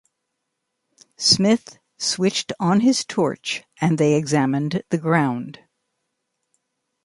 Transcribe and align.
Smith 1.17 1.77
switched 1.99 2.51
on 2.59 2.79
his 2.79 3.05
torch 3.05 3.63
and 3.79 3.99
they 3.99 4.15
examined 4.15 4.81
the 4.89 4.97
ground. 4.97 5.59